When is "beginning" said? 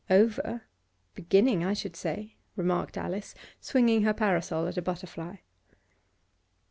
1.13-1.63